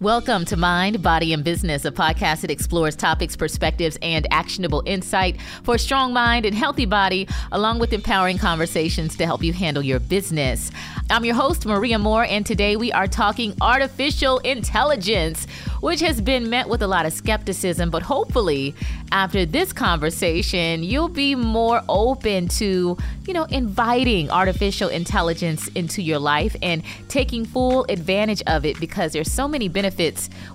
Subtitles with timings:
[0.00, 5.40] Welcome to Mind, Body, and Business, a podcast that explores topics, perspectives, and actionable insight
[5.64, 9.82] for a strong mind and healthy body, along with empowering conversations to help you handle
[9.82, 10.70] your business.
[11.10, 15.46] I'm your host, Maria Moore, and today we are talking artificial intelligence,
[15.80, 17.90] which has been met with a lot of skepticism.
[17.90, 18.76] But hopefully,
[19.10, 26.20] after this conversation, you'll be more open to, you know, inviting artificial intelligence into your
[26.20, 29.87] life and taking full advantage of it because there's so many benefits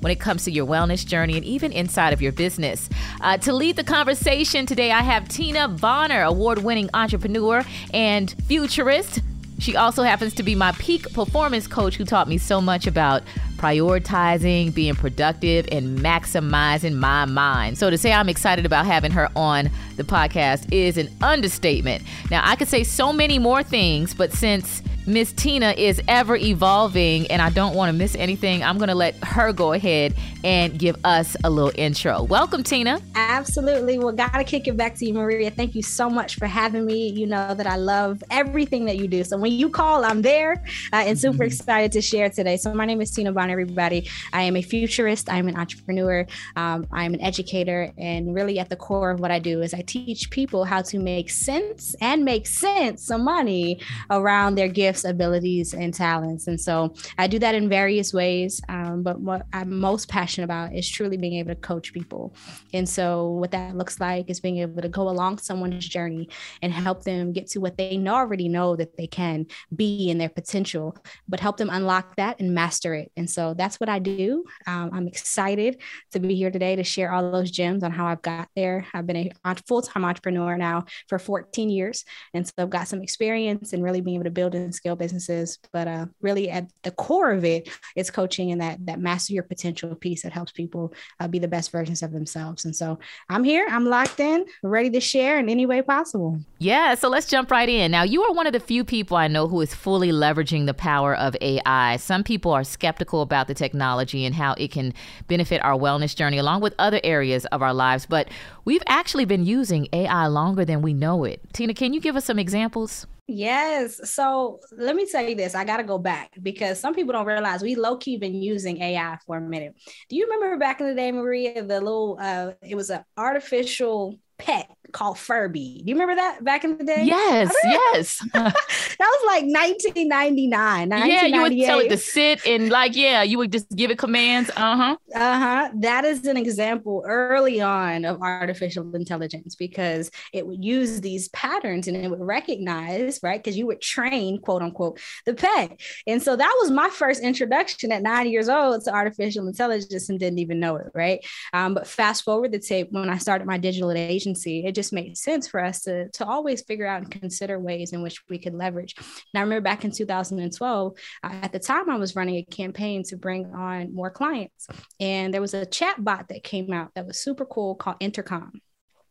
[0.02, 2.90] when it comes to your wellness journey and even inside of your business.
[3.22, 9.22] Uh, to lead the conversation today, I have Tina Bonner, award winning entrepreneur and futurist.
[9.60, 13.24] She also happens to be my peak performance coach who taught me so much about
[13.56, 17.78] prioritizing, being productive, and maximizing my mind.
[17.78, 22.04] So to say I'm excited about having her on the podcast is an understatement.
[22.30, 27.28] Now, I could say so many more things, but since Miss Tina is ever evolving
[27.28, 28.64] and I don't want to miss anything.
[28.64, 32.24] I'm going to let her go ahead and give us a little intro.
[32.24, 33.02] Welcome, Tina.
[33.16, 34.00] Absolutely.
[34.00, 35.52] Well, got to kick it back to you, Maria.
[35.52, 37.10] Thank you so much for having me.
[37.10, 39.26] You know that I love everything that you do.
[39.26, 41.44] So when you call, I'm there uh, and super mm-hmm.
[41.44, 42.56] excited to share today.
[42.56, 44.10] So my name is Tina Bonner, everybody.
[44.32, 47.92] I am a futurist, I'm an entrepreneur, um, I'm an educator.
[47.98, 51.00] And really at the core of what I do is I teach people how to
[51.00, 56.48] make sense and make sense of money around their gifts gifts, abilities, and talents.
[56.48, 58.62] And so I do that in various ways.
[58.70, 62.36] Um, but what I'm most passionate about is truly being able to coach people.
[62.74, 66.30] And so what that looks like is being able to go along someone's journey
[66.62, 70.30] and help them get to what they already know that they can be in their
[70.30, 70.96] potential,
[71.28, 73.12] but help them unlock that and master it.
[73.18, 74.44] And so that's what I do.
[74.68, 78.22] Um, I'm excited to be here today to share all those gems on how I've
[78.22, 78.86] got there.
[78.94, 82.06] I've been a full time entrepreneur now for 14 years.
[82.34, 85.60] And so I've got some experience and really being able to build and scale businesses,
[85.72, 89.34] but uh, really at the core of it, it is coaching and that that master
[89.34, 92.66] your potential piece that helps people uh, be the best versions of themselves.
[92.66, 93.00] And so
[93.30, 96.38] I'm here, I'm locked in, ready to share in any way possible.
[96.60, 97.92] Yeah, so let's jump right in.
[97.92, 100.74] Now, you are one of the few people I know who is fully leveraging the
[100.74, 101.96] power of AI.
[101.96, 104.94] Some people are skeptical about the technology and how it can
[105.30, 108.28] benefit our wellness journey along with other areas of our lives, but
[108.66, 111.40] we've actually been using AI longer than we know it.
[111.54, 113.08] Tina, can you give us some examples?
[113.28, 114.12] Yes.
[114.12, 115.56] So let me tell you this.
[115.56, 118.82] I got to go back because some people don't realize we low key been using
[118.82, 119.76] AI for a minute.
[120.10, 124.20] Do you remember back in the day, Maria, the little, uh, it was an artificial
[124.38, 125.82] pet called Furby.
[125.84, 127.04] Do you remember that back in the day?
[127.04, 128.20] Yes, yes.
[128.34, 128.54] that
[129.00, 130.90] was like 1999.
[130.92, 133.98] Yeah, you would tell it to sit and like, yeah, you would just give it
[133.98, 134.50] commands.
[134.56, 134.96] Uh-huh.
[135.16, 135.70] Uh-huh.
[135.76, 141.88] That is an example early on of artificial intelligence because it would use these patterns
[141.88, 143.44] and it would recognize, right?
[143.44, 145.80] Because you would train, quote unquote, the pet.
[146.08, 150.20] And so that was my first introduction at nine years old to artificial intelligence and
[150.20, 151.26] didn't even know it, right?
[151.52, 154.94] Um, but fast forward the tape when I started my digital agency, it just just
[154.94, 158.38] made sense for us to, to always figure out and consider ways in which we
[158.38, 158.96] could leverage.
[158.98, 159.06] And
[159.36, 163.16] I remember back in 2012, uh, at the time I was running a campaign to
[163.16, 164.68] bring on more clients.
[165.00, 168.52] And there was a chat bot that came out that was super cool called Intercom.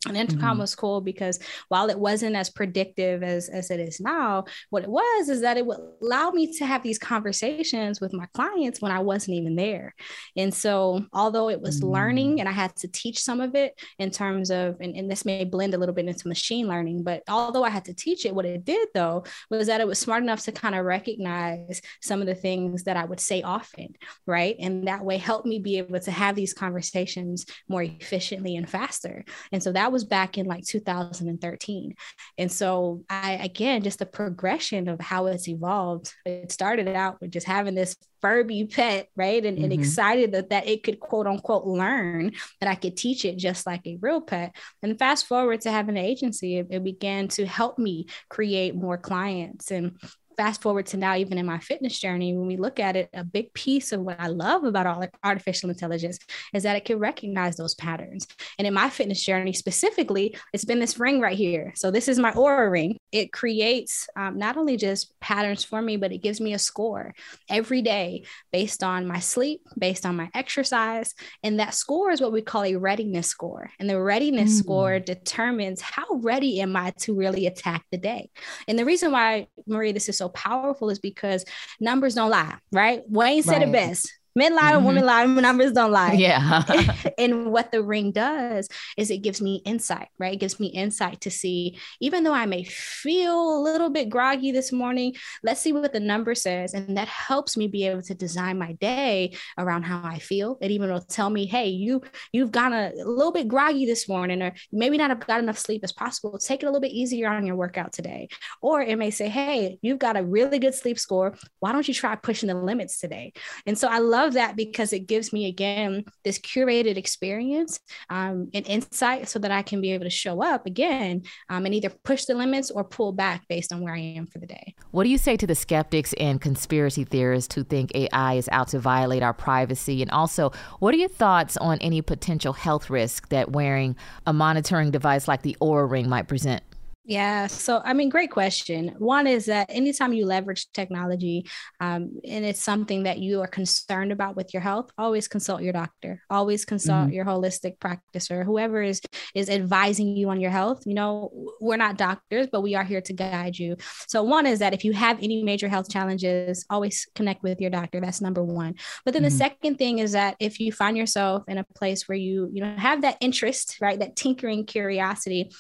[0.07, 0.61] And intercom mm-hmm.
[0.61, 4.89] was cool because while it wasn't as predictive as, as it is now, what it
[4.89, 8.91] was is that it would allow me to have these conversations with my clients when
[8.91, 9.95] I wasn't even there.
[10.37, 11.91] And so, although it was mm-hmm.
[11.91, 15.25] learning and I had to teach some of it in terms of, and, and this
[15.25, 18.35] may blend a little bit into machine learning, but although I had to teach it,
[18.35, 22.21] what it did though was that it was smart enough to kind of recognize some
[22.21, 23.95] of the things that I would say often,
[24.27, 24.57] right?
[24.59, 29.25] And that way help me be able to have these conversations more efficiently and faster.
[29.53, 31.95] And so that was back in like 2013.
[32.39, 36.13] And so I again just the progression of how it's evolved.
[36.25, 39.45] It started out with just having this Furby pet, right?
[39.45, 39.65] And, mm-hmm.
[39.65, 43.67] and excited that, that it could quote unquote learn that I could teach it just
[43.67, 44.55] like a real pet.
[44.83, 48.97] And fast forward to having an agency, it, it began to help me create more
[48.97, 49.99] clients and
[50.37, 53.25] fast forward to now, even in my fitness journey, when we look at it, a
[53.25, 56.19] big piece of what I love about all artificial intelligence
[56.55, 58.27] is that it can recognize those patterns.
[58.59, 61.73] And in my fitness journey specifically, it's been this ring right here.
[61.77, 62.99] So this is my Oura ring.
[63.11, 67.15] It creates um, not only just patterns for me, but it gives me a score
[67.49, 71.15] every day based on my sleep, based on my exercise.
[71.43, 73.71] And that score is what we call a readiness score.
[73.79, 74.59] And the readiness mm.
[74.59, 78.31] score determines how ready am I to really attack the day.
[78.67, 81.45] And the reason why, Marie, this is so powerful is because
[81.81, 83.03] numbers don't lie, right?
[83.09, 83.69] Wayne said right.
[83.69, 84.87] it best Men lie, mm-hmm.
[84.87, 86.13] women lie, numbers don't lie.
[86.13, 86.63] Yeah.
[87.19, 90.35] and what the ring does is it gives me insight, right?
[90.35, 94.53] It gives me insight to see, even though I may feel a little bit groggy
[94.53, 96.75] this morning, let's see what the number says.
[96.75, 100.59] And that helps me be able to design my day around how I feel.
[100.61, 102.03] It even will tell me, hey, you
[102.33, 105.59] you've gone a, a little bit groggy this morning, or maybe not have got enough
[105.59, 106.39] sleep as possible.
[106.39, 108.29] Take it a little bit easier on your workout today.
[108.61, 111.37] Or it may say, hey, you've got a really good sleep score.
[111.61, 113.33] Why don't you try pushing the limits today?
[113.67, 118.49] And so I love love that because it gives me again this curated experience um,
[118.55, 121.91] and insight so that I can be able to show up again um, and either
[122.05, 124.75] push the limits or pull back based on where I am for the day.
[124.93, 128.69] What do you say to the skeptics and conspiracy theorists who think AI is out
[128.69, 130.03] to violate our privacy?
[130.03, 133.97] And also, what are your thoughts on any potential health risk that wearing
[134.27, 136.63] a monitoring device like the Oura Ring might present?
[137.05, 137.49] Yeah.
[137.49, 138.95] So, I mean, great question.
[138.99, 141.47] One is that anytime you leverage technology
[141.81, 145.73] um, and it's something that you are concerned about with your health, always consult your
[145.73, 147.15] doctor, always consult mm-hmm.
[147.15, 149.01] your holistic practitioner, whoever is
[149.35, 150.83] is advising you on your health.
[150.87, 153.77] You know, we're not doctors, but we are here to guide you.
[154.07, 157.71] So, one is that if you have any major health challenges, always connect with your
[157.71, 158.01] doctor.
[158.01, 158.77] That's number one.
[159.05, 159.31] But then mm-hmm.
[159.33, 162.63] the second thing is that if you find yourself in a place where you, you
[162.63, 165.51] know, have that interest, right, that tinkering curiosity,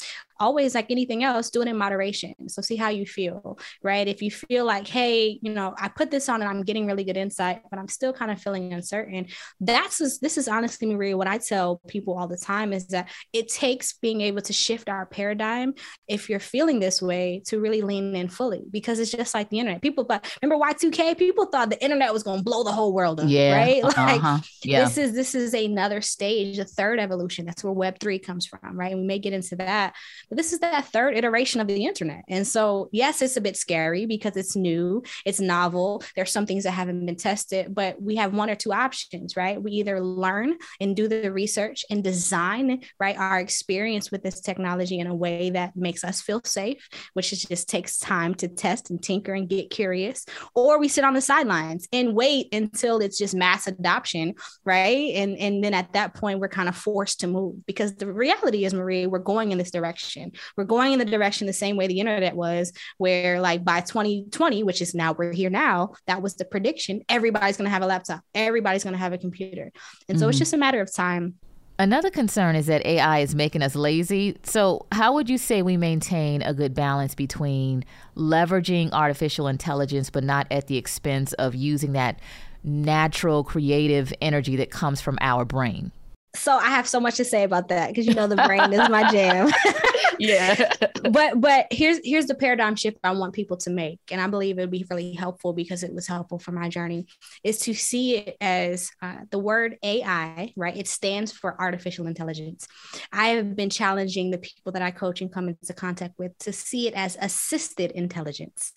[0.42, 2.34] always like anything else do it in moderation.
[2.48, 4.06] So see how you feel right?
[4.06, 7.04] If you feel like hey you know i put this on and i'm getting really
[7.04, 9.26] good insight but i'm still kind of feeling uncertain.
[9.60, 13.48] That's this is honestly maria what i tell people all the time is that it
[13.48, 15.74] takes being able to shift our paradigm
[16.08, 19.58] if you're feeling this way to really lean in fully because it's just like the
[19.58, 19.82] internet.
[19.82, 23.20] People but remember y2k people thought the internet was going to blow the whole world
[23.20, 23.82] up yeah right?
[23.96, 24.38] like uh-huh.
[24.64, 24.84] yeah.
[24.84, 27.46] this is this is another stage a third evolution.
[27.46, 28.96] That's where web 3 comes from right?
[28.96, 29.94] We may get into that
[30.32, 32.24] but this is that third iteration of the internet.
[32.26, 36.02] And so, yes, it's a bit scary because it's new, it's novel.
[36.16, 39.62] There's some things that haven't been tested, but we have one or two options, right?
[39.62, 45.00] We either learn and do the research and design, right, our experience with this technology
[45.00, 49.02] in a way that makes us feel safe, which just takes time to test and
[49.02, 50.24] tinker and get curious,
[50.54, 55.12] or we sit on the sidelines and wait until it's just mass adoption, right?
[55.14, 58.64] And and then at that point, we're kind of forced to move because the reality
[58.64, 60.52] is, Marie, we're going in this direction direction.
[60.56, 64.62] We're going in the direction the same way the internet was, where like by 2020,
[64.62, 67.02] which is now we're here now, that was the prediction.
[67.08, 68.20] Everybody's going to have a laptop.
[68.34, 69.72] Everybody's going to have a computer.
[70.08, 70.30] And so mm-hmm.
[70.30, 71.34] it's just a matter of time.
[71.78, 74.36] Another concern is that AI is making us lazy.
[74.44, 77.84] So, how would you say we maintain a good balance between
[78.14, 82.20] leveraging artificial intelligence, but not at the expense of using that
[82.62, 85.90] natural creative energy that comes from our brain?
[86.34, 88.88] So I have so much to say about that because you know the brain is
[88.88, 89.50] my jam.
[90.18, 90.72] yeah.
[91.10, 94.58] But but here's here's the paradigm shift I want people to make, and I believe
[94.58, 97.06] it would be really helpful because it was helpful for my journey,
[97.44, 100.76] is to see it as uh, the word AI, right?
[100.76, 102.66] It stands for artificial intelligence.
[103.12, 106.52] I have been challenging the people that I coach and come into contact with to
[106.52, 108.72] see it as assisted intelligence,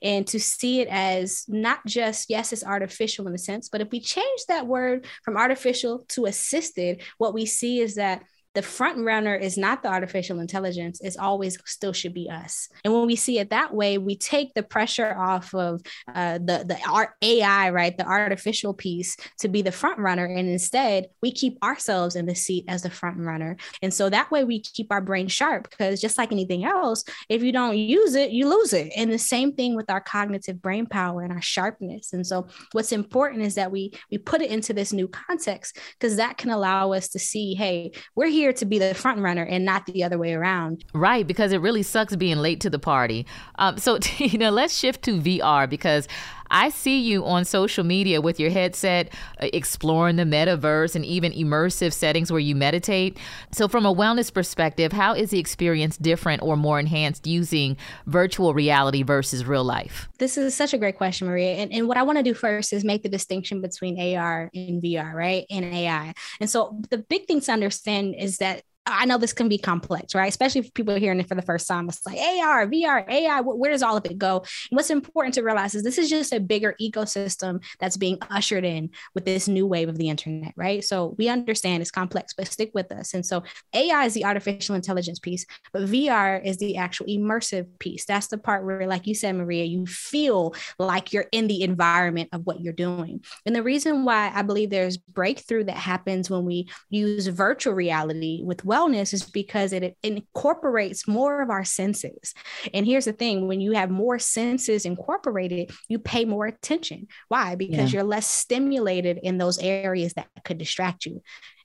[0.00, 3.90] and to see it as not just yes, it's artificial in a sense, but if
[3.90, 8.22] we change that word from artificial to assisted what we see is that
[8.54, 12.68] the front runner is not the artificial intelligence it's always still should be us.
[12.84, 15.80] And when we see it that way we take the pressure off of
[16.12, 20.48] uh, the the art ai right the artificial piece to be the front runner and
[20.48, 23.56] instead we keep ourselves in the seat as the front runner.
[23.82, 27.42] And so that way we keep our brain sharp because just like anything else if
[27.42, 28.92] you don't use it you lose it.
[28.96, 32.12] And the same thing with our cognitive brain power and our sharpness.
[32.12, 36.16] And so what's important is that we we put it into this new context because
[36.16, 39.42] that can allow us to see hey we're here here to be the front runner
[39.42, 40.82] and not the other way around.
[40.94, 43.26] Right, because it really sucks being late to the party.
[43.56, 46.08] Um, so, Tina, let's shift to VR because
[46.50, 51.32] I see you on social media with your headset, uh, exploring the metaverse and even
[51.32, 53.18] immersive settings where you meditate.
[53.52, 57.76] So, from a wellness perspective, how is the experience different or more enhanced using
[58.06, 60.08] virtual reality versus real life?
[60.18, 61.54] This is such a great question, Maria.
[61.54, 64.82] And, and what I want to do first is make the distinction between AR and
[64.82, 65.46] VR, right?
[65.50, 66.14] And AI.
[66.40, 70.14] And so, the big thing to understand is that I know this can be complex,
[70.14, 70.28] right?
[70.28, 71.88] Especially if people are hearing it for the first time.
[71.88, 74.38] It's like AR, VR, AI, where does all of it go?
[74.70, 78.64] And what's important to realize is this is just a bigger ecosystem that's being ushered
[78.64, 80.84] in with this new wave of the internet, right?
[80.84, 83.14] So we understand it's complex, but stick with us.
[83.14, 83.42] And so
[83.74, 88.04] AI is the artificial intelligence piece, but VR is the actual immersive piece.
[88.04, 92.30] That's the part where, like you said, Maria, you feel like you're in the environment
[92.32, 93.22] of what you're doing.
[93.46, 98.42] And the reason why I believe there's breakthrough that happens when we use virtual reality
[98.44, 102.34] with well wellness is because it, incorporates more of our senses.
[102.72, 107.08] And here's the thing when you have more senses incorporated, you pay more attention.
[107.28, 107.54] Why?
[107.54, 107.98] Because yeah.
[107.98, 111.22] you're less stimulated in those areas that could distract you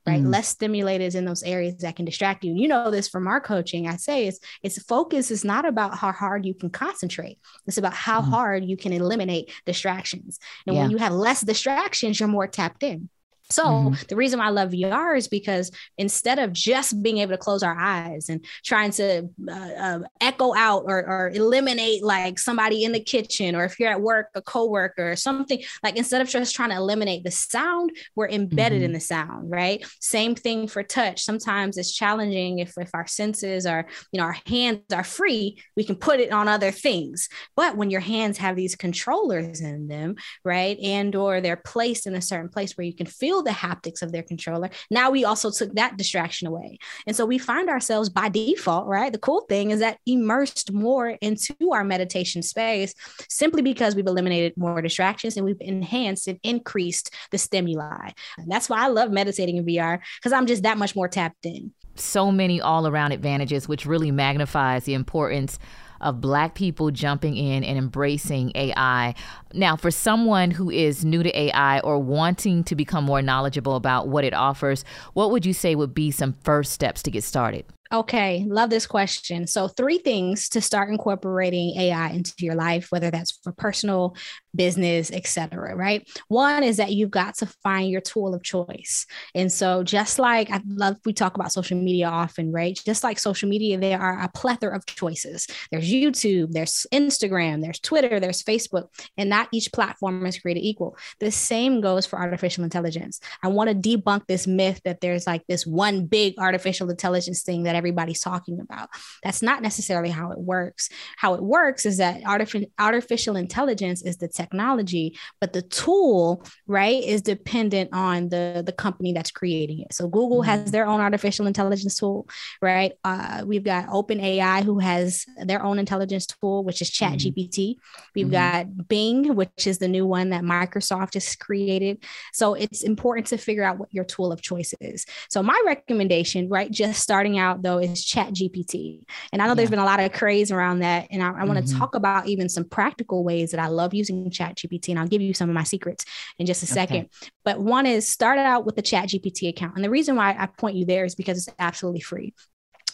[0.08, 3.28] right mm less stimulated in those areas that can distract you you know this from
[3.28, 7.38] our coaching i say it's it's focus is not about how hard you can concentrate
[7.68, 10.82] it's about how mm hard you can eliminate distractions and yeah.
[10.82, 13.10] when you have less distractions you're more tapped in
[13.50, 13.94] so mm-hmm.
[14.08, 17.62] the reason why I love VR is because instead of just being able to close
[17.62, 22.92] our eyes and trying to uh, uh, echo out or, or, eliminate like somebody in
[22.92, 26.56] the kitchen, or if you're at work, a coworker or something, like instead of just
[26.56, 28.86] trying to eliminate the sound, we're embedded mm-hmm.
[28.86, 29.86] in the sound, right?
[30.00, 31.24] Same thing for touch.
[31.24, 35.84] Sometimes it's challenging if, if our senses are, you know, our hands are free, we
[35.84, 37.30] can put it on other things.
[37.56, 42.16] But when your hands have these controllers in them, right, and or they're placed in
[42.16, 44.70] a certain place where you can feel feel the haptics of their controller.
[44.90, 46.80] Now we also took that distraction away.
[47.08, 49.12] And so we find ourselves by default, right?
[49.12, 52.94] The cool thing is that immersed more into our meditation space
[53.30, 58.12] simply because we've eliminated more distractions and we've enhanced and increased the stimuli.
[58.38, 61.46] And that's why I love meditating in VR because I'm just that much more tapped
[61.46, 61.74] in.
[61.96, 65.60] So many all around advantages, which really magnifies the importance
[66.02, 69.16] of Black people jumping in and embracing AI.
[69.54, 74.08] Now, for someone who is new to AI or wanting to become more knowledgeable about
[74.08, 74.84] what it offers,
[75.14, 77.66] what would you say would be some first steps to get started?
[77.94, 79.46] Okay, love this question.
[79.46, 84.16] So, three things to start incorporating AI into your life, whether that's for personal,
[84.56, 85.76] business, etc.
[85.76, 86.08] Right?
[86.28, 89.06] One is that you've got to find your tool of choice.
[89.36, 92.80] And so, just like I love, we talk about social media often, right?
[92.86, 95.48] Just like social media, there are a plethora of choices.
[95.72, 100.98] There's YouTube, there's Instagram, there's Twitter, there's Facebook, and not each platform is created equal.
[101.20, 103.20] The same goes for artificial intelligence.
[103.44, 107.64] I want to debunk this myth that there's like this one big artificial intelligence thing
[107.64, 108.90] that everybody's talking about.
[109.24, 110.90] That's not necessarily how it works.
[111.18, 117.04] How it works is that artificial artificial intelligence is the technology, but the tool, right,
[117.04, 119.94] is dependent on the the company that's creating it.
[119.94, 120.50] So Google mm-hmm.
[120.50, 122.28] has their own artificial intelligence tool,
[122.62, 122.94] right?
[123.04, 127.40] Uh, we've got OpenAI who has their own intelligence tool, which is Chat mm-hmm.
[127.40, 127.76] GPT.
[128.14, 128.32] We've mm-hmm.
[128.32, 132.04] got Bing, which is the new one that Microsoft has created.
[132.34, 135.06] So it's important to figure out what your tool of choice is.
[135.30, 139.02] So my recommendation, right, just starting out though is chat gpt
[139.34, 139.56] and i know yeah.
[139.56, 141.80] there's been a lot of craze around that and i, I want to mm-hmm.
[141.80, 145.22] talk about even some practical ways that i love using chat gpt and i'll give
[145.22, 146.06] you some of my secrets
[146.40, 147.30] in just a second okay.
[147.44, 150.46] but one is start out with the chat gpt account and the reason why i
[150.46, 152.34] point you there is because it's absolutely free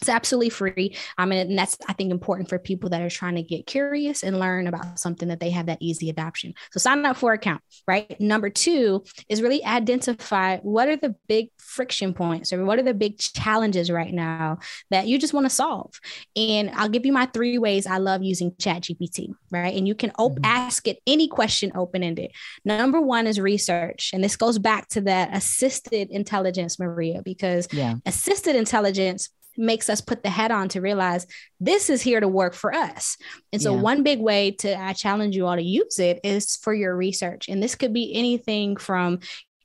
[0.02, 0.96] it's absolutely free.
[1.16, 4.24] I mean, and that's I think important for people that are trying to get curious
[4.24, 6.54] and learn about something that they have that easy adoption.
[6.72, 8.20] So sign up for account, right?
[8.20, 12.94] Number two is really identify what are the big friction points or what are the
[12.94, 14.58] big challenges right now
[14.90, 15.92] that you just want to solve.
[16.34, 19.76] And I'll give you my three ways I love using Chat GPT, right?
[19.76, 20.44] And you can op- mm-hmm.
[20.44, 22.32] ask it any question open ended.
[22.64, 27.94] Number one is research, and this goes back to that assisted intelligence, Maria, because yeah.
[28.04, 31.26] assisted intelligence makes us put the head on to realize
[31.60, 33.16] this is here to work for us.
[33.52, 33.80] And so, yeah.
[33.80, 37.48] one big way to I challenge you all to use it is for your research.
[37.48, 39.20] And this could be anything from,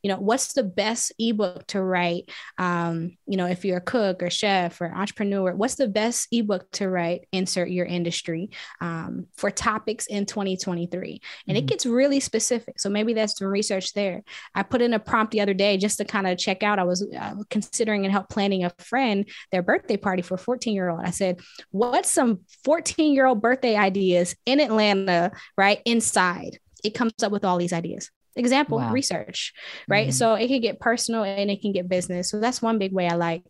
[0.08, 2.32] you know what's the best ebook to write?
[2.58, 6.72] Um, you know if you're a cook or chef or entrepreneur what's the best ebook
[6.72, 7.28] to write?
[7.34, 11.10] Insert your industry um, for topics in 2023
[11.48, 11.58] and mm-hmm.
[11.58, 12.80] it gets really specific.
[12.80, 14.24] So maybe that's some research there.
[14.56, 16.80] I put in a prompt the other day just to kind of check out.
[16.80, 20.90] I was uh, considering and help planning a friend their birthday party for 14 year
[20.90, 21.40] old i said
[21.72, 26.60] what's some 14 year old birthday ideas in atlanta right inside?
[26.84, 28.92] It comes up with all these ideas Example, wow.
[28.92, 29.54] research,
[29.88, 30.08] right?
[30.08, 30.12] Mm-hmm.
[30.12, 32.30] So it can get personal and it can get business.
[32.30, 33.44] So that's one big way I like.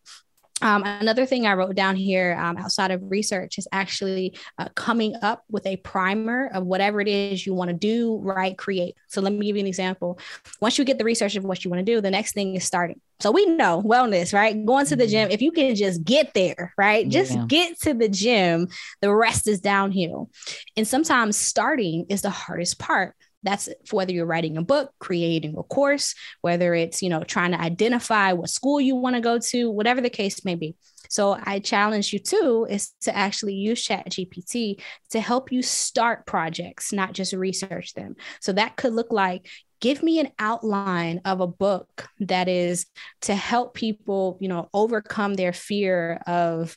[0.61, 5.15] Um, another thing I wrote down here um, outside of research is actually uh, coming
[5.21, 8.57] up with a primer of whatever it is you want to do, right?
[8.57, 8.95] Create.
[9.07, 10.19] So let me give you an example.
[10.59, 12.63] Once you get the research of what you want to do, the next thing is
[12.63, 12.99] starting.
[13.19, 14.65] So we know wellness, right?
[14.65, 15.11] Going to the mm-hmm.
[15.11, 17.07] gym, if you can just get there, right?
[17.07, 17.45] Just yeah.
[17.47, 18.67] get to the gym,
[19.01, 20.31] the rest is downhill.
[20.75, 23.15] And sometimes starting is the hardest part
[23.47, 27.61] that's whether you're writing a book creating a course whether it's you know trying to
[27.61, 30.75] identify what school you want to go to whatever the case may be.
[31.09, 36.25] So i challenge you too is to actually use chat gpt to help you start
[36.25, 38.15] projects not just research them.
[38.41, 39.47] So that could look like
[39.79, 42.87] give me an outline of a book that is
[43.21, 46.75] to help people you know overcome their fear of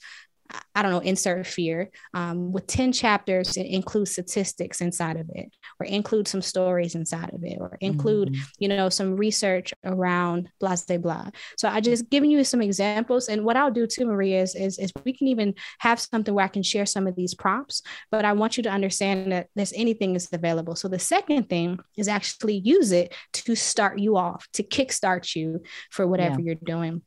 [0.74, 5.52] I don't know, insert fear um, with 10 chapters, it includes statistics inside of it,
[5.78, 8.42] or include some stories inside of it, or include, mm-hmm.
[8.58, 11.28] you know, some research around blah, blah, blah.
[11.56, 13.28] So I just giving you some examples.
[13.28, 16.44] And what I'll do too, Maria, is, is, is we can even have something where
[16.44, 19.72] I can share some of these prompts, but I want you to understand that there's
[19.72, 20.76] anything is available.
[20.76, 25.62] So the second thing is actually use it to start you off, to kickstart you
[25.90, 26.46] for whatever yeah.
[26.46, 27.02] you're doing.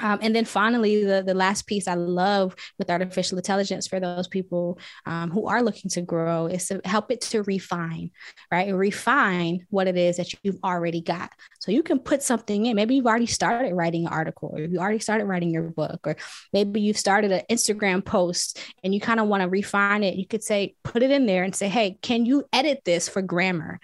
[0.00, 4.26] Um, and then finally, the, the last piece I love with artificial intelligence for those
[4.26, 8.10] people um, who are looking to grow is to help it to refine,
[8.50, 8.74] right?
[8.74, 11.30] Refine what it is that you've already got.
[11.60, 12.74] So you can put something in.
[12.74, 16.16] Maybe you've already started writing an article, or you already started writing your book, or
[16.52, 20.16] maybe you've started an Instagram post and you kind of want to refine it.
[20.16, 23.22] You could say, put it in there and say, hey, can you edit this for
[23.22, 23.78] grammar?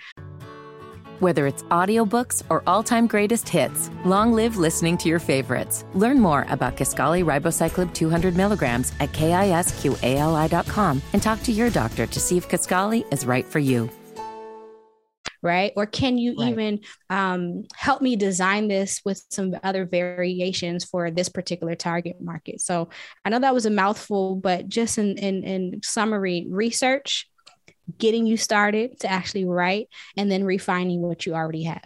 [1.20, 5.84] Whether it's audiobooks or all-time greatest hits, long live listening to your favorites.
[5.94, 12.20] Learn more about Kisqali Ribociclib 200 milligrams at kisqali.com and talk to your doctor to
[12.20, 13.90] see if Kisqali is right for you.
[15.42, 15.72] Right?
[15.74, 16.52] Or can you right.
[16.52, 22.60] even um, help me design this with some other variations for this particular target market?
[22.60, 22.90] So
[23.24, 27.26] I know that was a mouthful, but just in, in, in summary, research
[27.98, 31.82] getting you started to actually write and then refining what you already have.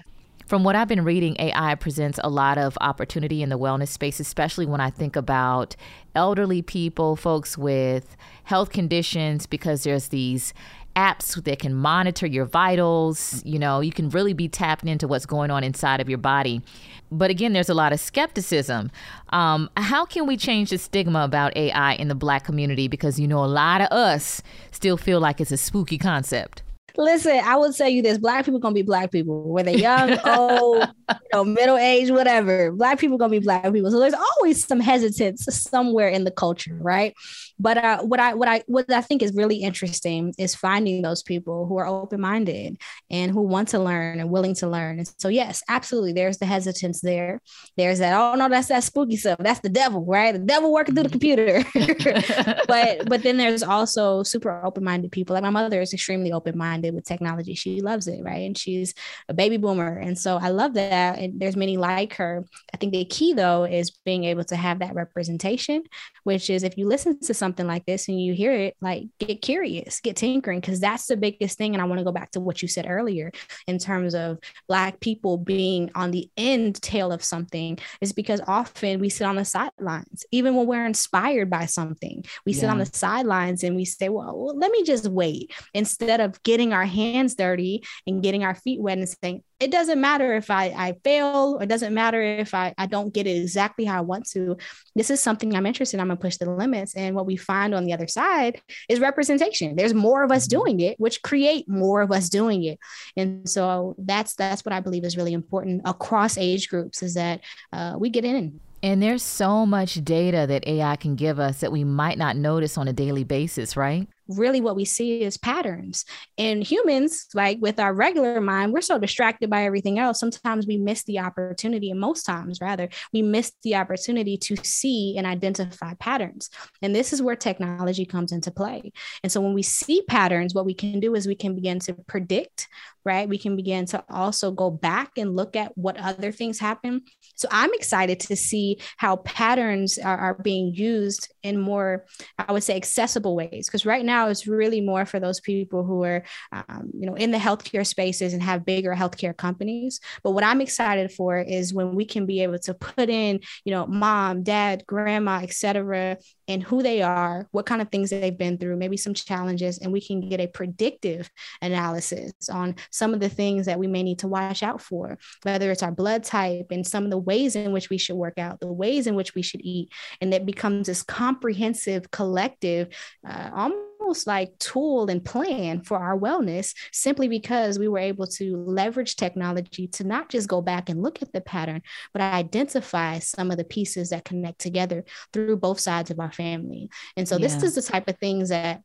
[0.47, 4.21] From what I've been reading, AI presents a lot of opportunity in the wellness space,
[4.21, 5.77] especially when I think about
[6.15, 10.53] elderly people, folks with health conditions, because there's these
[10.95, 13.43] apps that can monitor your vitals.
[13.45, 16.63] You know, you can really be tapped into what's going on inside of your body.
[17.11, 18.91] But again, there's a lot of skepticism.
[19.31, 22.89] Um, how can we change the stigma about AI in the Black community?
[22.89, 26.63] Because, you know, a lot of us still feel like it's a spooky concept.
[26.97, 30.89] Listen, I will tell you this: Black people gonna be Black people, whether young, old,
[31.09, 32.73] you know, middle age, whatever.
[32.73, 33.91] Black people gonna be Black people.
[33.91, 37.15] So there's always some hesitance somewhere in the culture, right?
[37.59, 41.23] But uh, what I what I what I think is really interesting is finding those
[41.23, 42.77] people who are open minded
[43.11, 44.99] and who want to learn and willing to learn.
[44.99, 47.41] And so, yes, absolutely, there's the hesitance there.
[47.77, 48.15] There's that.
[48.19, 49.39] Oh no, that's that spooky stuff.
[49.39, 50.33] That's the devil, right?
[50.33, 51.65] The devil working through the computer.
[52.69, 55.35] but but then there's also super open minded people.
[55.35, 57.55] Like my mother is extremely open minded with technology.
[57.55, 58.45] She loves it, right?
[58.47, 58.93] And she's
[59.29, 61.19] a baby boomer, and so I love that.
[61.19, 62.45] And there's many like her.
[62.75, 65.85] I think the key though is being able to have that representation,
[66.25, 69.05] which is if you listen to something something like this and you hear it, like
[69.19, 71.75] get curious, get tinkering, because that's the biggest thing.
[71.75, 73.31] And I want to go back to what you said earlier
[73.67, 79.01] in terms of Black people being on the end tail of something, is because often
[79.01, 82.25] we sit on the sidelines, even when we're inspired by something.
[82.47, 82.61] We yeah.
[82.61, 86.43] sit on the sidelines and we say, well, well, let me just wait instead of
[86.43, 90.51] getting our hands dirty and getting our feet wet and saying, it doesn't matter if
[90.51, 93.99] I, I fail or it doesn't matter if I, I don't get it exactly how
[93.99, 94.57] I want to.
[94.97, 96.01] This is something I'm interested in.
[96.01, 96.95] I'm going to push the limits.
[96.97, 99.77] And what we find on the other side is representation.
[99.77, 100.59] There's more of us mm-hmm.
[100.59, 102.79] doing it, which create more of us doing it.
[103.17, 107.41] And so that's that's what I believe is really important across age groups is that
[107.73, 108.59] uh, we get in.
[108.85, 112.77] And there's so much data that AI can give us that we might not notice
[112.77, 114.09] on a daily basis, right?
[114.29, 116.05] Really what we see is patterns.
[116.39, 120.21] And humans, like with our regular mind, we're so distracted by everything else.
[120.21, 125.17] Sometimes we miss the opportunity, and most times, rather, we miss the opportunity to see
[125.17, 126.51] and identify patterns.
[126.81, 128.93] And this is where technology comes into play.
[129.23, 131.95] And so when we see patterns, what we can do is we can begin to
[131.95, 132.69] predict,
[133.05, 133.29] right?
[133.29, 137.03] We can begin to also go back and look at what other things happen.
[137.35, 142.05] So I'm excited to see how patterns are, are being used in more,
[142.39, 143.67] I would say, accessible ways.
[143.67, 146.23] Because right now, now is really more for those people who are,
[146.53, 150.01] um, you know, in the healthcare spaces and have bigger healthcare companies.
[150.23, 153.73] But what I'm excited for is when we can be able to put in, you
[153.75, 158.59] know, mom, dad, grandma, etc., and who they are, what kind of things they've been
[158.59, 161.31] through, maybe some challenges, and we can get a predictive
[161.63, 165.71] analysis on some of the things that we may need to watch out for, whether
[165.71, 168.61] it's our blood type and some of the ways in which we should work out,
[168.61, 169.89] the ways in which we should eat.
[170.21, 172.89] And it becomes this comprehensive, collective,
[173.27, 178.27] uh, almost almost like tool and plan for our wellness simply because we were able
[178.27, 181.81] to leverage technology to not just go back and look at the pattern,
[182.13, 186.91] but identify some of the pieces that connect together through both sides of our family.
[187.17, 187.47] And so yeah.
[187.47, 188.83] this is the type of things that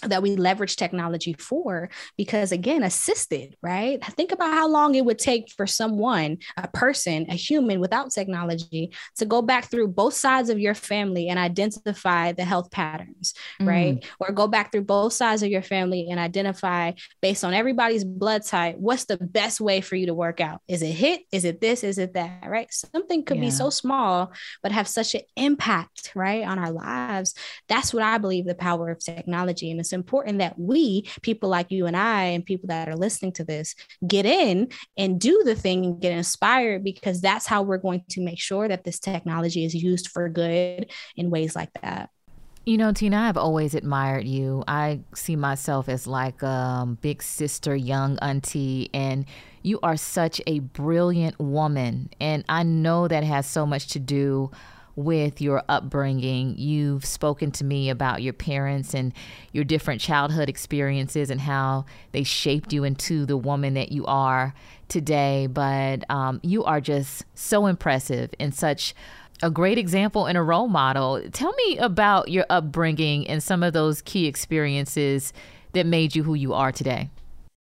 [0.00, 4.04] that we leverage technology for because again assisted right?
[4.04, 8.92] Think about how long it would take for someone a person a human without technology
[9.16, 13.66] to go back through both sides of your family and identify the health patterns mm.
[13.66, 14.04] right?
[14.20, 18.44] Or go back through both sides of your family and identify based on everybody's blood
[18.44, 20.60] type what's the best way for you to work out?
[20.68, 21.22] Is it hit?
[21.32, 21.84] Is it this?
[21.84, 22.44] Is it that?
[22.46, 22.72] Right?
[22.72, 23.44] Something could yeah.
[23.44, 24.32] be so small
[24.62, 27.34] but have such an impact right on our lives.
[27.68, 31.70] That's what i believe the power of technology and it's important that we, people like
[31.70, 33.74] you and I, and people that are listening to this,
[34.06, 38.20] get in and do the thing and get inspired because that's how we're going to
[38.20, 42.10] make sure that this technology is used for good in ways like that.
[42.66, 44.62] You know, Tina, I've always admired you.
[44.68, 49.24] I see myself as like a um, big sister, young auntie, and
[49.62, 52.10] you are such a brilliant woman.
[52.20, 54.50] And I know that has so much to do
[54.98, 56.56] with your upbringing.
[56.58, 59.12] You've spoken to me about your parents and
[59.52, 64.54] your different childhood experiences and how they shaped you into the woman that you are
[64.88, 65.46] today.
[65.46, 68.92] But um, you are just so impressive and such
[69.40, 71.22] a great example and a role model.
[71.30, 75.32] Tell me about your upbringing and some of those key experiences
[75.74, 77.08] that made you who you are today.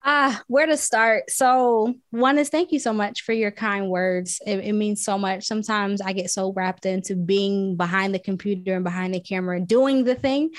[0.09, 1.29] Ah, where to start?
[1.33, 4.41] So, one is thank you so much for your kind words.
[4.47, 5.45] It, it, means so much.
[5.45, 10.05] Sometimes I get so wrapped into being behind the computer and behind the camera doing
[10.05, 10.51] the thing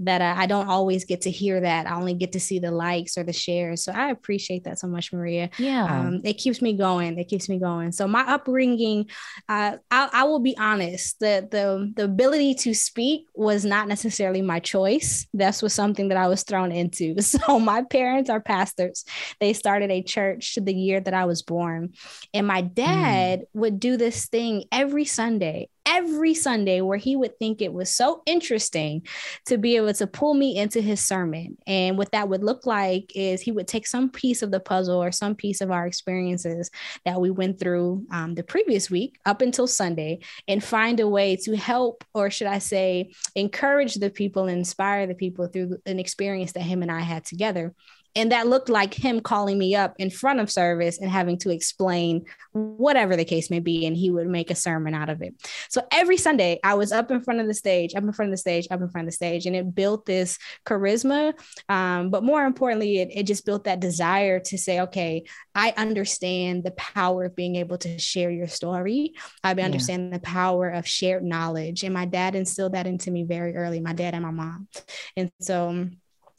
[0.00, 1.86] that I, I don't always get to hear that.
[1.86, 3.84] I only get to see the likes or the shares.
[3.84, 5.50] So, I appreciate that so much, Maria.
[5.56, 5.84] Yeah.
[5.84, 7.16] Um, it keeps me going.
[7.16, 7.92] It keeps me going.
[7.92, 9.08] So, my upbringing,
[9.48, 14.42] uh, I, I will be honest, the, the, the ability to speak was not necessarily
[14.42, 15.28] my choice.
[15.32, 17.14] That's was something that I was thrown into.
[17.36, 18.95] So, my parents are pastors.
[19.40, 21.94] They started a church the year that I was born.
[22.32, 23.44] And my dad mm.
[23.54, 28.22] would do this thing every Sunday every Sunday where he would think it was so
[28.26, 29.06] interesting
[29.46, 31.56] to be able to pull me into his sermon.
[31.66, 35.02] And what that would look like is he would take some piece of the puzzle
[35.02, 36.70] or some piece of our experiences
[37.04, 41.36] that we went through um, the previous week up until Sunday and find a way
[41.36, 46.52] to help, or should I say, encourage the people, inspire the people through an experience
[46.52, 47.74] that him and I had together.
[48.16, 51.50] And that looked like him calling me up in front of service and having to
[51.50, 53.86] explain whatever the case may be.
[53.86, 55.34] And he would make a sermon out of it.
[55.68, 58.32] So every Sunday, I was up in front of the stage, up in front of
[58.32, 59.46] the stage, up in front of the stage.
[59.46, 61.34] And it built this charisma.
[61.68, 65.24] Um, but more importantly, it, it just built that desire to say, okay,
[65.54, 69.14] I understand the power of being able to share your story.
[69.44, 70.18] I understand yeah.
[70.18, 71.84] the power of shared knowledge.
[71.84, 74.68] And my dad instilled that into me very early, my dad and my mom.
[75.16, 75.88] And so,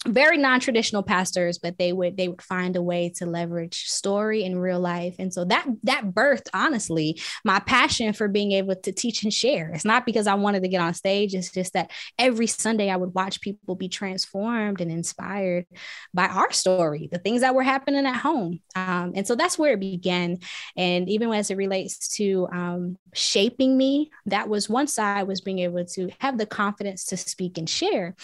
[0.05, 4.59] very non-traditional pastors but they would they would find a way to leverage story in
[4.59, 5.15] real life.
[5.17, 9.71] And so that that birthed honestly my passion for being able to teach and share.
[9.71, 11.33] It's not because i wanted to get on stage.
[11.33, 15.65] It's just that every sunday i would watch people be transformed and inspired
[16.13, 18.59] by our story the things that were happening at home.
[18.75, 20.37] Um, and so that's where it began.
[20.75, 25.59] And even as it relates to um, shaping me that was one side was being
[25.59, 28.15] able to have the confidence to speak and share.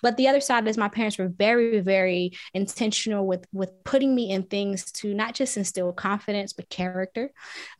[0.00, 4.30] But the other side is my parents were very, very intentional with with putting me
[4.30, 7.30] in things to not just instill confidence but character,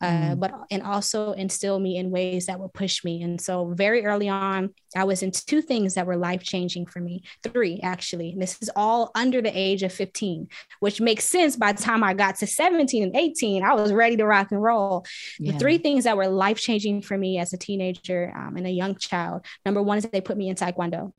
[0.01, 0.39] uh, mm.
[0.39, 3.21] but and also instill me in ways that would push me.
[3.21, 6.99] And so very early on, I was in two things that were life changing for
[6.99, 7.23] me.
[7.43, 8.31] Three actually.
[8.31, 10.47] And this is all under the age of 15,
[10.79, 11.55] which makes sense.
[11.55, 14.61] By the time I got to 17 and 18, I was ready to rock and
[14.61, 15.05] roll.
[15.39, 15.53] Yeah.
[15.53, 18.71] The three things that were life changing for me as a teenager um, and a
[18.71, 19.45] young child.
[19.65, 21.13] Number one is they put me in Taekwondo.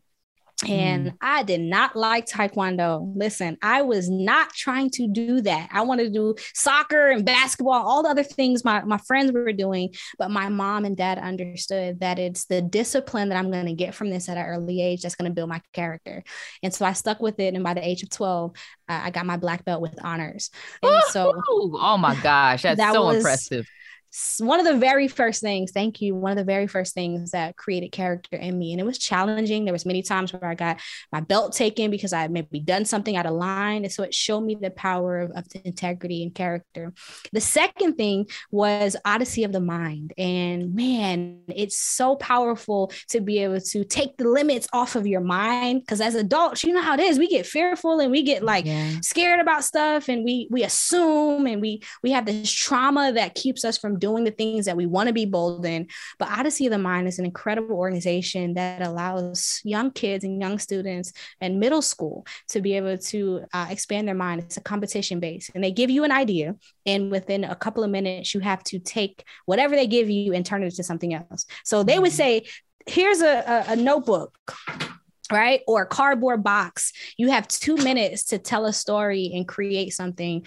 [0.68, 1.16] And mm.
[1.20, 3.12] I did not like Taekwondo.
[3.16, 5.68] Listen, I was not trying to do that.
[5.72, 9.52] I wanted to do soccer and basketball, all the other things my, my friends were
[9.52, 9.94] doing.
[10.18, 13.94] But my mom and dad understood that it's the discipline that I'm going to get
[13.94, 16.22] from this at an early age that's going to build my character.
[16.62, 17.54] And so I stuck with it.
[17.54, 18.52] And by the age of 12,
[18.88, 20.50] uh, I got my black belt with honors.
[20.82, 23.66] And so, oh my gosh, that's that so was, impressive
[24.38, 27.56] one of the very first things thank you one of the very first things that
[27.56, 28.72] created character in me.
[28.72, 29.64] And it was challenging.
[29.64, 30.80] There was many times where i got
[31.12, 33.84] my belt taken because i had maybe done something out of line.
[33.84, 36.92] And so it showed me the power of, of the integrity and character.
[37.32, 40.12] The second thing was odyssey of the mind.
[40.18, 45.20] And man it's so powerful to be able to take the limits off of your
[45.20, 45.80] mind.
[45.80, 47.18] Because as adults you know how it is.
[47.18, 49.00] We get fearful and we get like yeah.
[49.02, 53.64] scared about stuff and we we assume and we we have this trauma that keeps
[53.64, 55.86] us from doing the things that we want to be bold in.
[56.18, 60.58] But Odyssey of the Mind is an incredible organization that allows young kids and young
[60.58, 64.42] students and middle school to be able to uh, expand their mind.
[64.42, 67.90] It's a competition based, and they give you an idea, and within a couple of
[67.90, 71.46] minutes, you have to take whatever they give you and turn it into something else.
[71.64, 72.16] So they would mm-hmm.
[72.16, 72.46] say,
[72.86, 74.36] "Here's a, a, a notebook."
[75.30, 75.60] right?
[75.66, 76.92] Or a cardboard box.
[77.16, 80.46] You have two minutes to tell a story and create something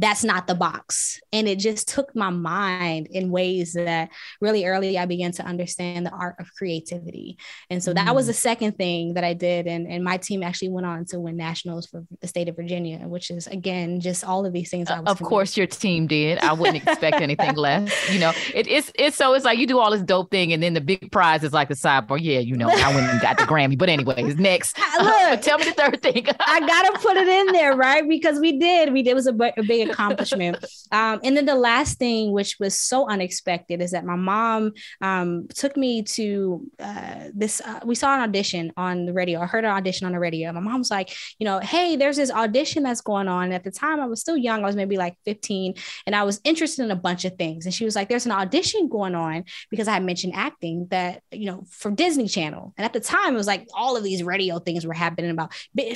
[0.00, 1.20] that's not the box.
[1.32, 6.04] And it just took my mind in ways that really early I began to understand
[6.04, 7.38] the art of creativity.
[7.70, 8.14] And so that mm.
[8.14, 9.66] was the second thing that I did.
[9.66, 12.98] And, and my team actually went on to win nationals for the state of Virginia,
[13.06, 14.90] which is again just all of these things.
[14.90, 16.38] Uh, of course, your team did.
[16.38, 17.92] I wouldn't expect anything less.
[18.10, 20.62] You know, it, it's it's so it's like you do all this dope thing, and
[20.62, 22.18] then the big prize is like the sidebar.
[22.20, 23.78] Yeah, you know, I went and got the Grammy.
[23.78, 24.78] But anyways, next.
[25.00, 26.26] Look, tell me the third thing.
[26.40, 28.08] I gotta put it in there, right?
[28.08, 28.92] Because we did.
[28.92, 30.64] We did it was a, a big accomplishment.
[30.92, 35.48] Um, and then the last thing, which was so unexpected, is that my mom um,
[35.48, 37.62] took me to uh, this.
[37.64, 39.40] Uh, we saw an audition on the radio.
[39.40, 40.52] I heard an audition on the radio.
[40.52, 43.44] My mom was like, you know, hey, there's this audition that's going on.
[43.44, 44.62] And at the time, I was still young.
[44.62, 45.74] I was maybe like 15,
[46.06, 47.64] and I was interested in a bunch of things.
[47.64, 51.22] And she was like, there's an audition going on because I had mentioned acting that
[51.32, 52.74] you know for Disney Channel.
[52.76, 55.52] And at the time, it was like all of these radio things were happening about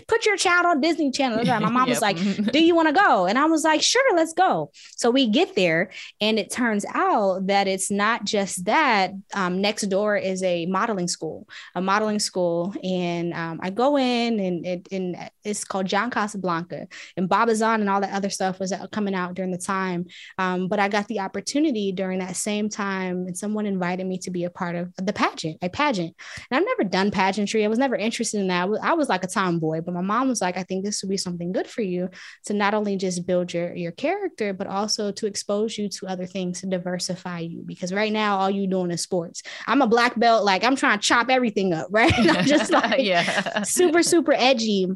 [0.09, 1.45] put your child on Disney Channel.
[1.45, 1.89] My mom yep.
[1.89, 2.17] was like,
[2.53, 3.27] do you want to go?
[3.27, 4.71] And I was like, sure, let's go.
[4.97, 9.13] So we get there, and it turns out that it's not just that.
[9.35, 12.75] Um, next door is a modeling school, a modeling school.
[12.83, 16.89] And um, I go in, and, it, and it's called John Casablanca.
[17.17, 20.07] And Barbizon and all that other stuff was coming out during the time.
[20.39, 24.31] Um, but I got the opportunity during that same time, and someone invited me to
[24.31, 26.15] be a part of the pageant, a pageant.
[26.51, 27.65] And I've never done pageantry.
[27.65, 28.69] I was never interested in that.
[28.83, 31.17] I was like a tomboy, but my mom was like, I think this would be
[31.17, 32.09] something good for you
[32.47, 36.27] to not only just build your, your character, but also to expose you to other
[36.27, 37.63] things to diversify you.
[37.65, 39.43] Because right now, all you doing is sports.
[39.67, 42.13] I'm a black belt, like I'm trying to chop everything up, right?
[42.19, 43.63] I'm just like yeah.
[43.63, 44.89] super, super edgy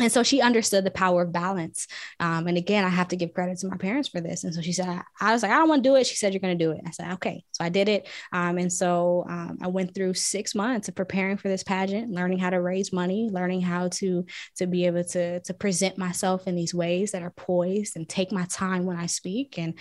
[0.00, 1.86] and so she understood the power of balance.
[2.18, 4.42] Um, and again, I have to give credit to my parents for this.
[4.42, 6.06] And so she said, I, I was like, I don't want to do it.
[6.06, 6.80] She said, You're going to do it.
[6.84, 7.44] I said, Okay.
[7.52, 8.08] So I did it.
[8.32, 12.40] Um, and so um, I went through six months of preparing for this pageant, learning
[12.40, 14.26] how to raise money, learning how to
[14.56, 18.32] to be able to to present myself in these ways that are poised and take
[18.32, 19.58] my time when I speak.
[19.58, 19.74] And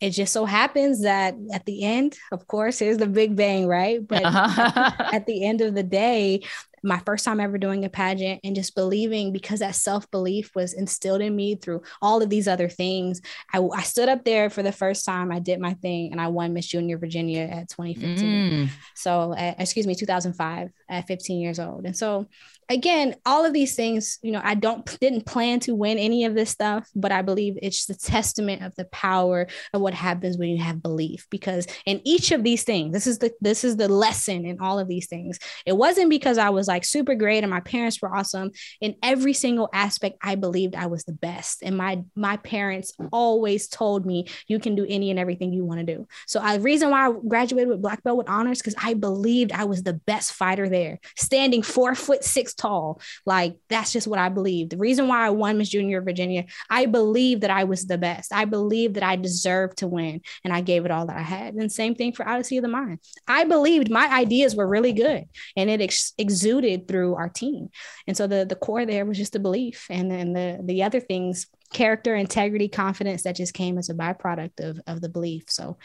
[0.00, 4.06] it just so happens that at the end, of course, here's the big bang, right?
[4.06, 5.08] But uh-huh.
[5.12, 6.42] at the end of the day,
[6.86, 10.72] my first time ever doing a pageant and just believing because that self belief was
[10.72, 13.20] instilled in me through all of these other things.
[13.52, 15.32] I, I, stood up there for the first time.
[15.32, 18.24] I did my thing and I won Miss Junior Virginia at 2015.
[18.24, 18.68] Mm.
[18.94, 21.86] So, uh, excuse me, 2005 at 15 years old.
[21.86, 22.26] And so
[22.68, 26.34] again, all of these things, you know, I don't didn't plan to win any of
[26.34, 30.48] this stuff, but I believe it's the testament of the power of what happens when
[30.48, 31.26] you have belief.
[31.30, 34.78] Because in each of these things, this is the this is the lesson in all
[34.78, 35.38] of these things.
[35.64, 38.50] It wasn't because I was like super great and my parents were awesome.
[38.80, 41.62] In every single aspect, I believed I was the best.
[41.62, 45.80] And my my parents always told me you can do any and everything you want
[45.80, 46.06] to do.
[46.26, 49.52] So uh, I reason why I graduated with black belt with honors because I believed
[49.52, 53.00] I was the best fighter there, standing four foot six tall.
[53.24, 54.70] Like that's just what I believe.
[54.70, 58.32] The reason why I won Miss Junior Virginia, I believe that I was the best.
[58.32, 61.54] I believe that I deserved to win, and I gave it all that I had.
[61.54, 62.98] And same thing for Odyssey of the Mind.
[63.26, 65.24] I believed my ideas were really good,
[65.56, 67.68] and it ex- exuded through our team.
[68.06, 71.00] And so the the core there was just the belief, and then the the other
[71.00, 75.44] things character, integrity, confidence that just came as a byproduct of, of the belief.
[75.48, 75.76] So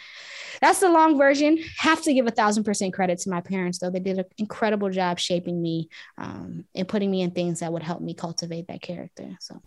[0.61, 1.57] that's the long version.
[1.77, 3.89] Have to give a thousand percent credit to my parents, though.
[3.89, 7.83] They did an incredible job shaping me um, and putting me in things that would
[7.83, 9.37] help me cultivate that character.
[9.39, 9.61] So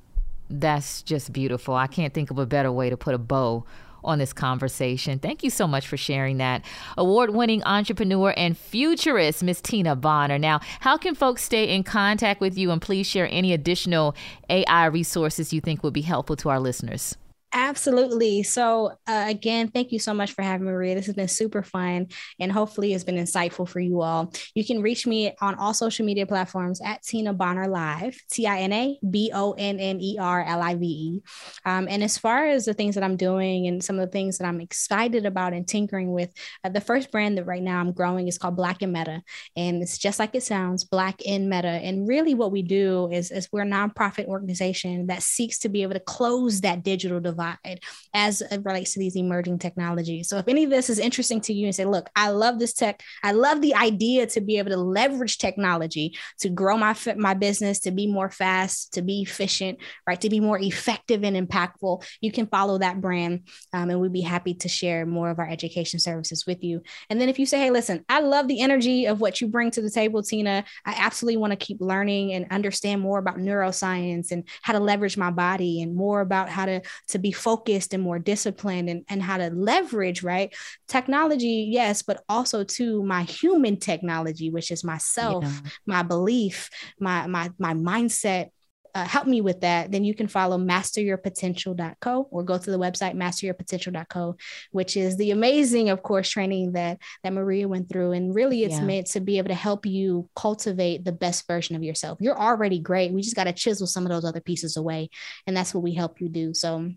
[0.51, 1.75] that's just beautiful.
[1.75, 3.65] I can't think of a better way to put a bow
[4.05, 5.19] on this conversation.
[5.19, 6.65] Thank you so much for sharing that.
[6.97, 10.39] Award winning entrepreneur and futurist, Miss Tina Bonner.
[10.39, 14.15] Now, how can folks stay in contact with you and please share any additional
[14.51, 17.17] AI resources you think would be helpful to our listeners?
[17.57, 18.43] Absolutely.
[18.43, 20.97] So, uh, again, thank you so much for having me, Maria.
[20.97, 22.09] This has been super fun
[22.41, 24.33] and hopefully it's been insightful for you all.
[24.57, 28.59] You can reach me on all social media platforms at Tina Bonner Live, T I
[28.59, 31.23] N A B O N N E R L I V E.
[31.65, 34.39] Um, and as far as the things that I'm doing and some of the things
[34.39, 36.33] that I'm excited about and tinkering with,
[36.65, 39.23] uh, the first brand that right now I'm growing is called Black in Meta.
[39.57, 41.69] And it's just like it sounds, Black in Meta.
[41.69, 45.85] And really, what we do is, is we're a nonprofit organization that seeks to be
[45.85, 47.81] able to close that digital divide provide
[48.13, 50.29] as it relates to these emerging technologies.
[50.29, 52.73] So if any of this is interesting to you and say, look, I love this
[52.73, 57.35] tech, I love the idea to be able to leverage technology to grow my my
[57.35, 62.05] business, to be more fast, to be efficient, right, to be more effective and impactful,
[62.21, 65.49] you can follow that brand, um, and we'd be happy to share more of our
[65.49, 66.83] education services with you.
[67.11, 69.71] And then if you say, hey, listen, I love the energy of what you bring
[69.73, 70.65] to the table, Tina.
[70.85, 75.17] I absolutely want to keep learning and understand more about neuroscience and how to leverage
[75.17, 79.23] my body and more about how to to be focused and more disciplined and, and
[79.23, 80.55] how to leverage, right?
[80.89, 85.71] Technology, yes, but also to my human technology, which is myself, yeah.
[85.87, 86.69] my belief,
[87.01, 88.51] my my my mindset,
[88.95, 93.17] uh, help me with that, then you can follow masteryourpotential.co or go to the website
[93.17, 94.37] masteryourpotential.co,
[94.71, 98.13] which is the amazing, of course, training that that Maria went through.
[98.13, 98.85] And really, it's yeah.
[98.85, 102.19] meant to be able to help you cultivate the best version of yourself.
[102.21, 103.13] You're already great.
[103.13, 105.11] We just got to chisel some of those other pieces away,
[105.47, 106.55] and that's what we help you do.
[106.55, 106.93] So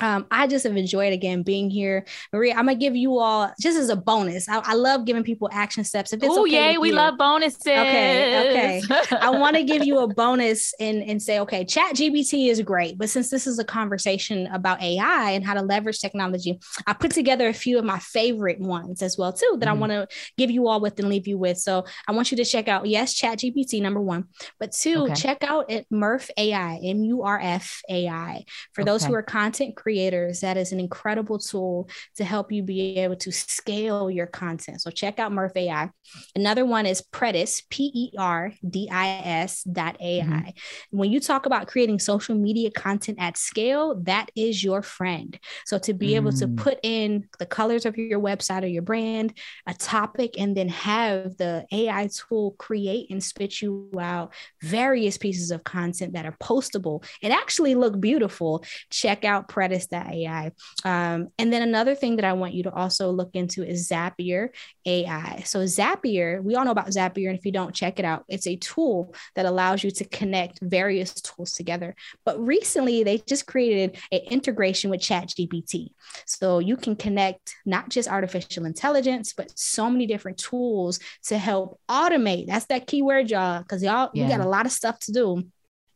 [0.00, 2.52] um, I just have enjoyed again being here, Maria.
[2.52, 4.48] I'm gonna give you all just as a bonus.
[4.48, 6.12] I, I love giving people action steps.
[6.12, 6.94] If it's oh okay yay, we you.
[6.94, 7.60] love bonuses.
[7.60, 9.16] Okay, okay.
[9.20, 12.98] I want to give you a bonus and and say, okay, Chat GPT is great,
[12.98, 17.10] but since this is a conversation about AI and how to leverage technology, I put
[17.10, 19.72] together a few of my favorite ones as well too that mm.
[19.72, 21.58] I want to give you all with and leave you with.
[21.58, 24.26] So I want you to check out yes, Chat GPT number one,
[24.58, 25.14] but two, okay.
[25.14, 28.90] check out at Murf AI, Murf AI, M U R F A I for okay.
[28.90, 33.16] those who are content creators that is an incredible tool to help you be able
[33.16, 34.82] to scale your content.
[34.82, 35.90] So check out Murf AI.
[36.36, 40.24] Another one is Predis, P E R D I S dot AI.
[40.24, 40.98] Mm-hmm.
[40.98, 45.38] When you talk about creating social media content at scale, that is your friend.
[45.64, 46.56] So to be able to mm.
[46.56, 51.36] put in the colors of your website or your brand, a topic, and then have
[51.38, 57.04] the AI tool create and spit you out various pieces of content that are postable
[57.22, 60.52] and actually look beautiful, check out Predis AI.
[60.84, 64.48] Um, and then another thing that I want you to also look into is Zapier
[64.84, 65.42] AI.
[65.44, 68.46] So Zapier, we all know about Zapier, and if you don't check it out, it's
[68.46, 71.94] a tool that allows you to connect various tools together.
[72.24, 75.90] But recently, they just created an integration with ChatGPT,
[76.26, 81.80] so you can connect not just artificial intelligence, but so many different tools to help
[81.88, 82.46] automate.
[82.46, 84.24] That's that keyword, y'all, because y'all yeah.
[84.24, 85.44] we got a lot of stuff to do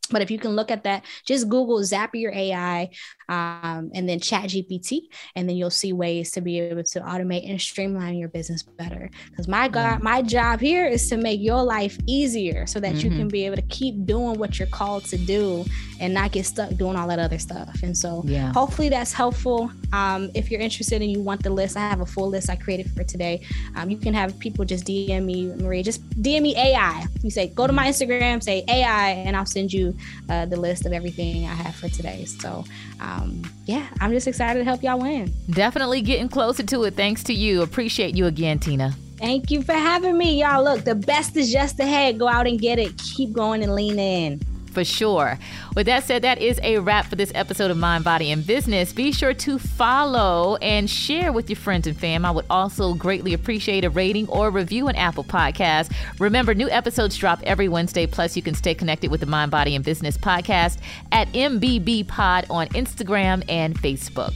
[0.06, 2.90] but if you can look at that, just Google Zapier AI
[3.28, 5.02] um, and then Chat GPT,
[5.34, 9.10] and then you'll see ways to be able to automate and streamline your business better.
[9.30, 12.98] Because my God, my job here is to make your life easier so that mm-hmm.
[12.98, 13.28] you can mm-hmm.
[13.28, 15.64] be able to keep doing what you're called to do
[16.00, 17.82] and not get stuck doing all that other stuff.
[17.82, 18.52] And so, yeah.
[18.52, 19.70] hopefully, that's helpful.
[19.94, 22.56] Um, if you're interested and you want the list, I have a full list I
[22.56, 23.42] created for today.
[23.76, 27.06] Um, you can have people just DM me, Maria, just DM me AI.
[27.22, 29.96] You say, go to my Instagram, say AI, and I'll send you
[30.28, 32.24] uh, the list of everything I have for today.
[32.24, 32.64] So,
[33.00, 35.32] um, yeah, I'm just excited to help y'all win.
[35.50, 36.94] Definitely getting closer to it.
[36.94, 37.62] Thanks to you.
[37.62, 38.96] Appreciate you again, Tina.
[39.18, 40.64] Thank you for having me, y'all.
[40.64, 42.18] Look, the best is just ahead.
[42.18, 42.98] Go out and get it.
[42.98, 44.40] Keep going and lean in
[44.74, 45.38] for sure.
[45.74, 48.92] With that said, that is a wrap for this episode of Mind, Body, and Business.
[48.92, 52.24] Be sure to follow and share with your friends and fam.
[52.24, 55.94] I would also greatly appreciate a rating or review on Apple Podcasts.
[56.18, 58.06] Remember, new episodes drop every Wednesday.
[58.06, 60.78] Plus, you can stay connected with the Mind, Body, and Business podcast
[61.12, 64.34] at MBB Pod on Instagram and Facebook.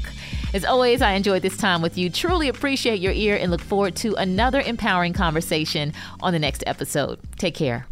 [0.55, 2.09] As always, I enjoyed this time with you.
[2.09, 7.19] Truly appreciate your ear and look forward to another empowering conversation on the next episode.
[7.39, 7.87] Take care.